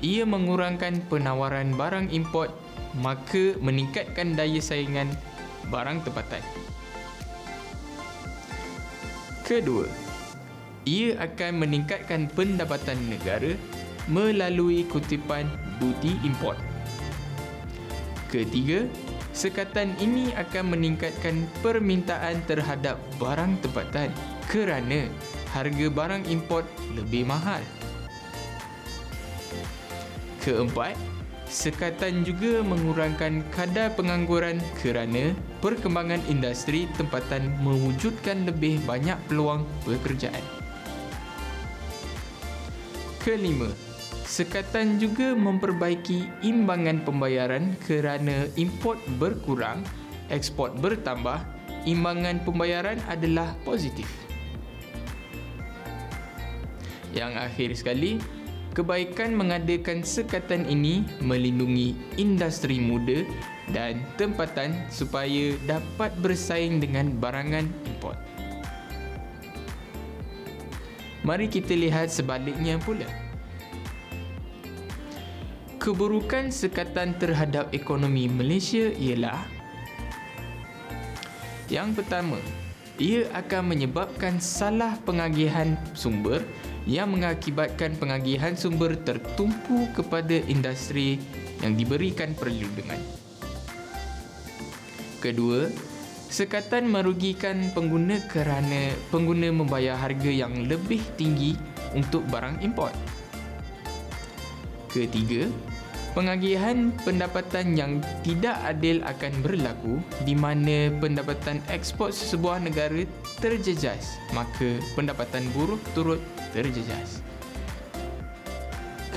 ia 0.01 0.25
mengurangkan 0.25 1.05
penawaran 1.07 1.77
barang 1.77 2.09
import 2.09 2.49
maka 2.97 3.53
meningkatkan 3.61 4.33
daya 4.33 4.57
saingan 4.57 5.13
barang 5.69 6.01
tempatan. 6.01 6.41
Kedua, 9.45 9.85
ia 10.89 11.13
akan 11.21 11.61
meningkatkan 11.61 12.25
pendapatan 12.33 12.97
negara 13.05 13.53
melalui 14.09 14.89
kutipan 14.89 15.45
duty 15.77 16.17
import. 16.25 16.57
Ketiga, 18.33 18.89
sekatan 19.33 19.93
ini 20.01 20.33
akan 20.33 20.73
meningkatkan 20.73 21.45
permintaan 21.61 22.41
terhadap 22.49 22.97
barang 23.21 23.61
tempatan 23.61 24.09
kerana 24.49 25.05
harga 25.53 25.87
barang 25.93 26.25
import 26.25 26.65
lebih 26.97 27.29
mahal. 27.29 27.61
Keempat, 30.41 30.97
sekatan 31.45 32.25
juga 32.25 32.65
mengurangkan 32.65 33.45
kadar 33.53 33.93
pengangguran 33.93 34.57
kerana 34.81 35.33
perkembangan 35.61 36.21
industri 36.29 36.89
tempatan 36.97 37.53
mewujudkan 37.61 38.45
lebih 38.49 38.81
banyak 38.85 39.17
peluang 39.29 39.65
pekerjaan. 39.85 40.58
Kelima, 43.19 43.67
sekatan 44.23 44.95
juga 44.95 45.35
memperbaiki 45.35 46.39
imbangan 46.39 47.03
pembayaran 47.03 47.75
kerana 47.83 48.47
import 48.55 48.95
berkurang, 49.19 49.83
ekspor 50.31 50.71
bertambah, 50.79 51.43
imbangan 51.83 52.39
pembayaran 52.47 52.95
adalah 53.11 53.59
positif. 53.67 54.07
Yang 57.11 57.33
akhir 57.43 57.69
sekali, 57.75 58.11
kebaikan 58.71 59.35
mengadakan 59.35 59.99
sekatan 59.99 60.63
ini 60.63 61.03
melindungi 61.19 61.99
industri 62.15 62.79
muda 62.79 63.27
dan 63.75 63.99
tempatan 64.15 64.71
supaya 64.87 65.59
dapat 65.67 66.15
bersaing 66.23 66.79
dengan 66.79 67.11
barangan 67.19 67.67
import. 67.83 68.38
Mari 71.23 71.51
kita 71.51 71.75
lihat 71.75 72.07
sebaliknya 72.07 72.79
pula. 72.79 73.07
Keburukan 75.79 76.51
sekatan 76.51 77.15
terhadap 77.19 77.71
ekonomi 77.75 78.27
Malaysia 78.27 78.91
ialah 78.95 79.39
Yang 81.69 82.01
pertama, 82.01 82.39
ia 82.97 83.29
akan 83.31 83.71
menyebabkan 83.71 84.41
salah 84.41 84.97
pengagihan 85.05 85.77
sumber 85.93 86.43
yang 86.89 87.13
mengakibatkan 87.13 87.93
pengagihan 87.95 88.57
sumber 88.57 88.97
tertumpu 88.97 89.85
kepada 89.93 90.41
industri 90.49 91.21
yang 91.61 91.77
diberikan 91.77 92.33
perlindungan. 92.33 92.97
Kedua, 95.21 95.69
sekatan 96.29 96.85
merugikan 96.85 97.73
pengguna 97.73 98.21
kerana 98.29 98.93
pengguna 99.09 99.49
membayar 99.49 99.97
harga 99.97 100.29
yang 100.29 100.69
lebih 100.69 101.01
tinggi 101.17 101.57
untuk 101.97 102.21
barang 102.29 102.61
import. 102.61 102.93
Ketiga, 104.93 105.49
pengagihan 106.13 106.93
pendapatan 107.05 107.77
yang 107.77 108.01
tidak 108.25 108.57
adil 108.65 109.01
akan 109.05 109.33
berlaku 109.41 110.01
di 110.25 110.33
mana 110.37 110.93
pendapatan 111.01 111.61
ekspor 111.69 112.13
sesebuah 112.13 112.61
negara 112.61 113.05
terjejas, 113.41 114.17
maka 114.33 114.81
pendapatan 114.93 115.45
buruh 115.53 115.81
turut 115.93 116.21
terjejas. 116.53 117.21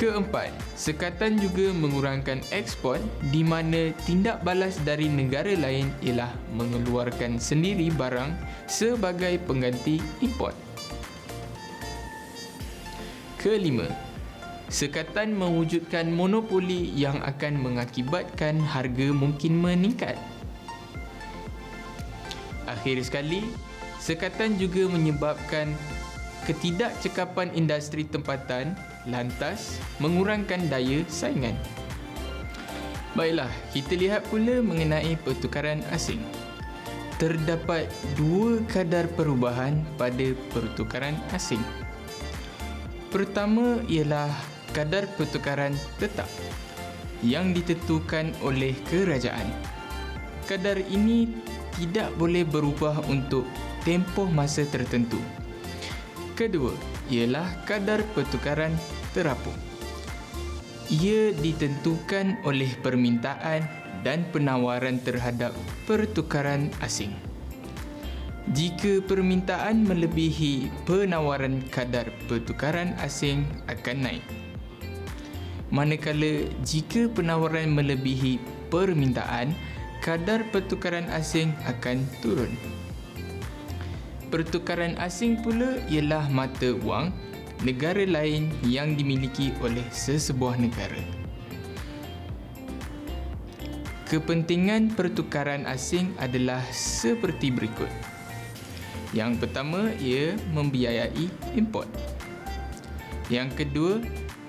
Keempat, 0.03 0.51
sekatan 0.75 1.39
juga 1.39 1.71
mengurangkan 1.71 2.43
ekspor 2.51 2.99
di 3.31 3.47
mana 3.47 3.95
tindak 4.03 4.43
balas 4.43 4.75
dari 4.83 5.07
negara 5.07 5.55
lain 5.55 5.95
ialah 6.03 6.35
mengeluarkan 6.59 7.39
sendiri 7.39 7.87
barang 7.95 8.35
sebagai 8.67 9.39
pengganti 9.47 10.03
import. 10.19 10.59
Kelima, 13.39 13.87
sekatan 14.67 15.39
mewujudkan 15.39 16.11
monopoli 16.11 16.91
yang 16.99 17.23
akan 17.23 17.63
mengakibatkan 17.63 18.59
harga 18.59 19.07
mungkin 19.15 19.55
meningkat. 19.55 20.19
Akhir 22.67 22.99
sekali, 23.07 23.47
sekatan 24.03 24.59
juga 24.59 24.83
menyebabkan 24.91 25.71
ketidakcekapan 26.51 27.55
industri 27.55 28.03
tempatan 28.03 28.75
lantas 29.07 29.83
mengurangkan 29.99 30.71
daya 30.71 31.03
saingan. 31.11 31.57
Baiklah, 33.13 33.51
kita 33.77 33.93
lihat 33.99 34.25
pula 34.33 34.65
mengenai 34.65 35.21
pertukaran 35.21 35.85
asing. 35.93 36.23
Terdapat 37.21 37.87
dua 38.17 38.59
kadar 38.67 39.05
perubahan 39.13 39.85
pada 40.01 40.33
pertukaran 40.51 41.15
asing. 41.37 41.61
Pertama 43.13 43.85
ialah 43.87 44.33
kadar 44.73 45.05
pertukaran 45.21 45.77
tetap 46.01 46.27
yang 47.21 47.53
ditentukan 47.53 48.33
oleh 48.43 48.73
kerajaan. 48.89 49.47
Kadar 50.49 50.81
ini 50.91 51.31
tidak 51.77 52.11
boleh 52.17 52.43
berubah 52.43 53.05
untuk 53.07 53.47
tempoh 53.85 54.27
masa 54.27 54.65
tertentu. 54.67 55.21
Kedua 56.35 56.73
ialah 57.11 57.67
kadar 57.67 58.05
pertukaran 58.15 58.75
terapung. 59.17 59.57
Ia 60.93 61.33
ditentukan 61.33 62.45
oleh 62.45 62.69
permintaan 62.85 63.65
dan 64.05 64.29
penawaran 64.29 65.01
terhadap 65.01 65.57
pertukaran 65.89 66.69
asing. 66.85 67.15
Jika 68.53 69.01
permintaan 69.07 69.87
melebihi 69.87 70.69
penawaran 70.85 71.63
kadar 71.71 72.11
pertukaran 72.27 72.93
asing 72.99 73.47
akan 73.71 73.99
naik. 74.03 74.25
Manakala 75.73 76.51
jika 76.67 77.09
penawaran 77.09 77.73
melebihi 77.73 78.43
permintaan, 78.69 79.55
kadar 80.05 80.45
pertukaran 80.51 81.07
asing 81.15 81.55
akan 81.65 82.05
turun 82.21 82.53
pertukaran 84.33 84.97
asing 84.97 85.37
pula 85.45 85.77
ialah 85.93 86.25
mata 86.33 86.73
wang 86.81 87.13
negara 87.61 88.09
lain 88.09 88.49
yang 88.65 88.97
dimiliki 88.97 89.53
oleh 89.61 89.85
sesebuah 89.93 90.57
negara. 90.57 90.99
Kepentingan 94.09 94.97
pertukaran 94.97 95.69
asing 95.69 96.17
adalah 96.17 96.65
seperti 96.73 97.53
berikut. 97.53 97.89
Yang 99.13 99.45
pertama, 99.45 99.93
ia 100.01 100.33
membiayai 100.57 101.29
import. 101.53 101.89
Yang 103.29 103.65
kedua, 103.65 104.01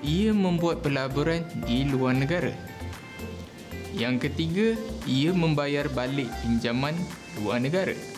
ia 0.04 0.32
membuat 0.32 0.84
pelaburan 0.84 1.44
di 1.68 1.88
luar 1.88 2.16
negara. 2.16 2.52
Yang 3.96 4.28
ketiga, 4.28 4.68
ia 5.08 5.32
membayar 5.32 5.88
balik 5.92 6.28
pinjaman 6.44 6.96
luar 7.40 7.60
negara. 7.64 8.13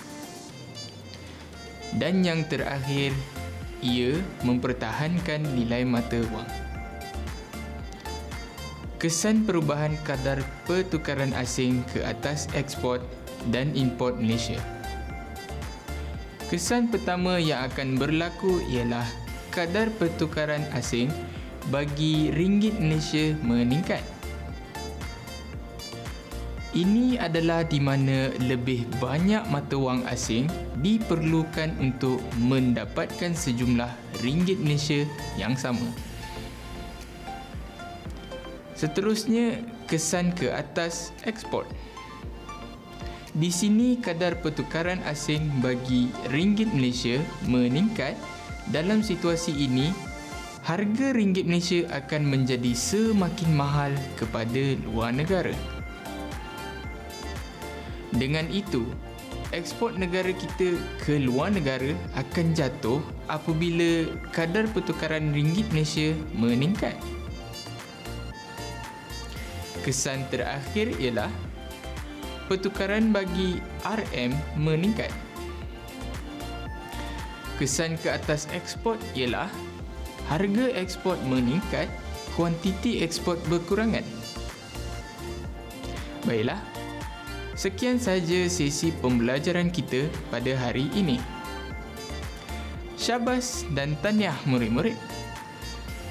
Dan 1.95 2.27
yang 2.27 2.43
terakhir, 2.51 3.15
ia 3.79 4.19
mempertahankan 4.43 5.43
nilai 5.55 5.87
mata 5.87 6.19
wang. 6.33 6.47
Kesan 8.99 9.47
perubahan 9.47 9.95
kadar 10.03 10.41
pertukaran 10.65 11.31
asing 11.37 11.85
ke 11.93 12.01
atas 12.03 12.51
ekspor 12.57 12.99
dan 13.53 13.71
import 13.77 14.17
Malaysia. 14.17 14.57
Kesan 16.49 16.89
pertama 16.89 17.37
yang 17.37 17.65
akan 17.69 17.97
berlaku 17.97 18.61
ialah 18.69 19.05
kadar 19.53 19.87
pertukaran 19.95 20.61
asing 20.75 21.07
bagi 21.69 22.29
ringgit 22.33 22.77
Malaysia 22.77 23.33
meningkat. 23.41 24.01
Ini 26.75 27.23
adalah 27.23 27.63
di 27.63 27.79
mana 27.79 28.35
lebih 28.35 28.83
banyak 28.99 29.47
mata 29.47 29.79
wang 29.79 30.03
asing 30.11 30.51
diperlukan 30.79 31.79
untuk 31.79 32.19
mendapatkan 32.41 33.31
sejumlah 33.31 33.91
ringgit 34.19 34.59
Malaysia 34.59 35.07
yang 35.39 35.55
sama. 35.55 35.87
Seterusnya, 38.75 39.63
kesan 39.87 40.35
ke 40.35 40.51
atas 40.51 41.15
ekspor. 41.23 41.63
Di 43.35 43.51
sini 43.51 43.99
kadar 43.99 44.39
pertukaran 44.39 45.03
asing 45.07 45.47
bagi 45.59 46.11
ringgit 46.31 46.71
Malaysia 46.71 47.19
meningkat. 47.47 48.15
Dalam 48.71 49.05
situasi 49.05 49.53
ini, 49.53 49.91
harga 50.65 51.13
ringgit 51.13 51.45
Malaysia 51.45 51.85
akan 51.93 52.25
menjadi 52.25 52.73
semakin 52.73 53.51
mahal 53.53 53.91
kepada 54.17 54.75
luar 54.87 55.13
negara. 55.13 55.53
Dengan 58.15 58.47
itu, 58.49 58.87
ekspor 59.53 59.93
negara 59.93 60.33
kita 60.33 60.79
ke 61.03 61.21
luar 61.21 61.53
negara 61.53 61.93
akan 62.17 62.55
jatuh 62.57 63.03
apabila 63.29 64.09
kadar 64.33 64.65
pertukaran 64.73 65.35
ringgit 65.35 65.67
Malaysia 65.69 66.15
meningkat. 66.33 66.97
Kesan 69.85 70.25
terakhir 70.33 70.97
ialah 70.97 71.29
pertukaran 72.49 73.13
bagi 73.13 73.61
RM 73.85 74.33
meningkat. 74.57 75.13
Kesan 77.61 77.95
ke 78.01 78.09
atas 78.09 78.49
ekspor 78.49 78.97
ialah 79.13 79.47
harga 80.25 80.65
ekspor 80.73 81.15
meningkat, 81.29 81.87
kuantiti 82.33 83.05
ekspor 83.05 83.37
berkurangan. 83.45 84.03
Baiklah, 86.25 86.57
Sekian 87.55 87.95
sahaja 87.95 88.51
sesi 88.51 88.91
pembelajaran 88.99 89.71
kita 89.71 90.11
pada 90.27 90.51
hari 90.59 90.91
ini. 90.91 91.23
Syabas 92.99 93.63
dan 93.71 93.95
tahniah 94.03 94.35
murid-murid. 94.43 94.99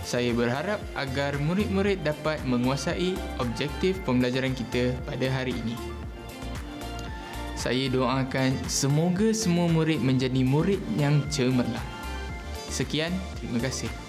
Saya 0.09 0.33
berharap 0.33 0.81
agar 0.97 1.37
murid-murid 1.37 2.01
dapat 2.01 2.41
menguasai 2.49 3.13
objektif 3.45 4.01
pembelajaran 4.09 4.57
kita 4.57 4.97
pada 5.05 5.29
hari 5.29 5.53
ini. 5.53 5.77
Saya 7.61 7.93
doakan 7.93 8.57
semoga 8.65 9.29
semua 9.37 9.69
murid 9.69 10.01
menjadi 10.01 10.41
murid 10.49 10.81
yang 10.97 11.29
cemerlang. 11.29 11.89
Sekian, 12.73 13.13
terima 13.37 13.61
kasih. 13.61 14.04